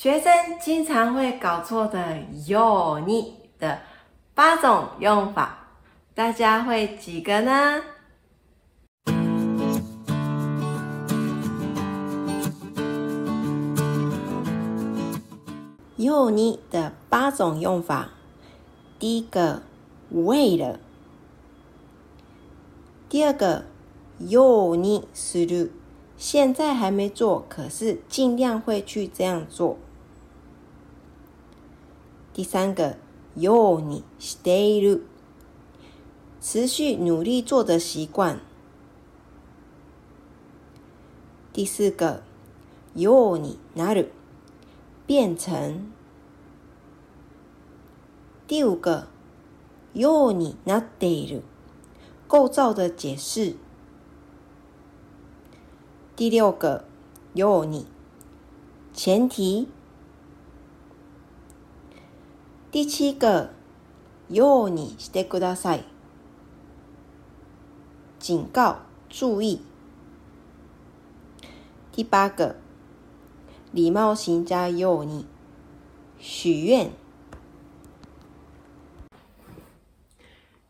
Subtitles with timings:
[0.00, 3.80] 学生经常会搞错的“有你”的
[4.32, 5.70] 八种用法，
[6.14, 7.82] 大家会几个呢？
[15.96, 18.10] 有你的八种用法，
[19.00, 19.62] 第一个
[20.10, 20.78] 为了，
[23.08, 23.64] 第二个
[24.20, 25.70] 有你する，
[26.16, 29.76] 现在还没做，可是尽量会去这样做。
[32.37, 32.97] 第三个
[33.35, 35.01] 有你している，
[36.41, 38.39] 持续努力做的习惯。
[41.53, 42.23] 第四个
[42.95, 44.11] 有になる。
[45.05, 45.81] 变成
[48.47, 49.07] 第五个
[49.93, 51.43] ようになっている
[52.29, 53.57] 构造的解释。
[56.15, 56.85] 第六个
[57.35, 57.85] ように
[58.95, 59.67] 前提。
[62.71, 63.49] 第七个
[64.29, 65.83] ようにしてください
[68.19, 68.77] 警告
[69.09, 69.61] 注意。
[71.91, 72.55] 第八个。
[73.73, 75.25] 礼貌型加有你
[76.19, 76.91] 许愿。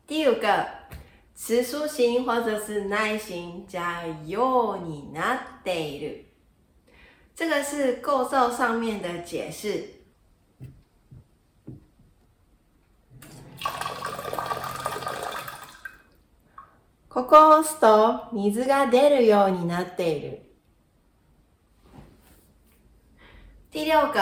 [0.08, 0.66] 第五个
[1.36, 6.24] 词书型或者是耐型加有你なっている，
[7.36, 9.97] 这个是构造上面的解释。
[17.19, 20.41] ここを押すと水が出るようになっている。
[23.73, 24.21] 第六个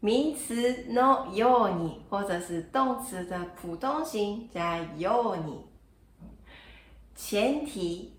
[0.00, 5.66] 名词 no ように，或者是动词的普通型加ように。
[7.14, 8.14] 前提，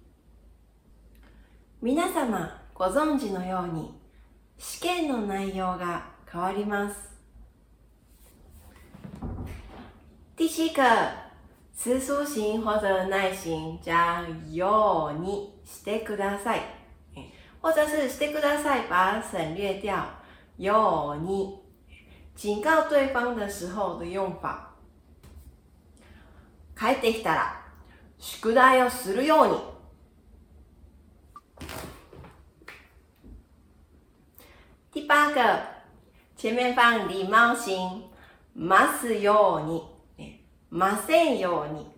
[1.82, 4.00] 皆様ご存知のように
[4.60, 7.10] 試験の内容が変わります。
[10.38, 11.31] 第七个
[11.74, 16.62] 词书型或者耐型加ようにしてください。
[17.62, 20.04] 或者是 “stay good” 赛把它省略掉。
[20.58, 21.60] 有你
[22.36, 24.76] 警告对方的时候的用法。
[26.76, 27.62] 帰ってきたら
[28.20, 29.72] 宿題をするように。
[34.94, 35.62] 第八个，
[36.36, 38.02] 前面放礼貌型，
[38.54, 39.84] ますように、
[40.72, 41.92] ませんように、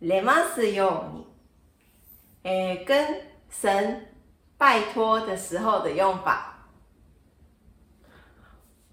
[0.00, 1.26] れますように。
[2.42, 4.10] 诶，跟神。
[4.60, 6.54] 拜托的时候的用法。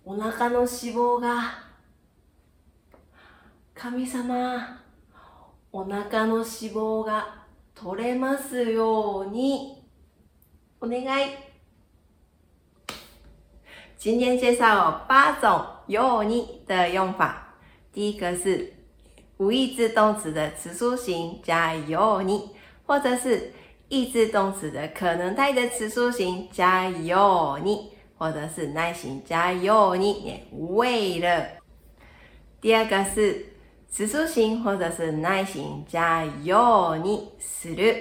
[0.06, 1.66] お腹の脂肪が
[3.76, 4.82] 神様
[5.74, 7.44] お腹の脂肪が
[7.76, 9.84] 取れますように
[10.80, 11.32] お願い。
[13.98, 17.56] 今天介绍八种有你的用法。
[17.92, 18.74] 第一个是
[19.38, 22.50] 无意志动词的词书型加有你，
[22.86, 23.54] 或者是。
[23.90, 31.46] 意志动词的可能态的词书型加有你，或者是耐心加有你，为了。
[32.60, 33.46] 第二个是
[33.90, 37.96] 词书型或者是耐心加有你する，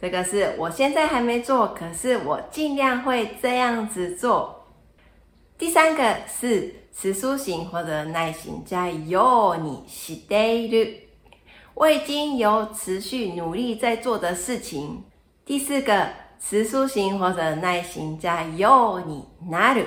[0.00, 4.59] 这个是我现在还没做，可是我尽量会这样子做。
[5.59, 11.05] 第三个是词书型或者耐型加有你している。
[11.73, 15.03] 我已经有持续努力在做的事情。
[15.45, 19.85] 第四个，词书型或者耐型加よ你なる，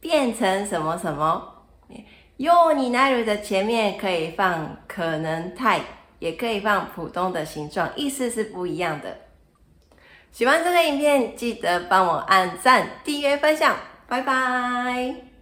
[0.00, 1.64] 变成什么什么。
[2.38, 5.80] よ你なる的前面可以放可能态，
[6.18, 9.18] 也可以放普通的形状，意思是不一样的。
[10.32, 13.76] 喜欢这个影片，记得帮我按赞、订阅、分享，
[14.07, 15.36] 拜拜。